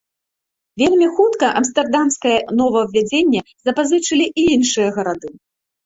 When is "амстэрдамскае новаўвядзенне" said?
1.59-3.47